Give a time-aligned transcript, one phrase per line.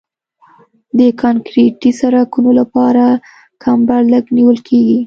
[0.97, 3.03] د کانکریټي سرکونو لپاره
[3.63, 4.97] کمبر لږ نیول کیږي